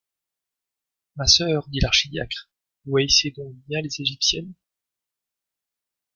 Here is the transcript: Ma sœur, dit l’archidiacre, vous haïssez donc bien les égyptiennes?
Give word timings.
Ma 1.15 1.27
sœur, 1.27 1.67
dit 1.69 1.79
l’archidiacre, 1.79 2.49
vous 2.85 2.97
haïssez 2.97 3.29
donc 3.37 3.53
bien 3.67 3.81
les 3.83 4.01
égyptiennes? 4.01 4.55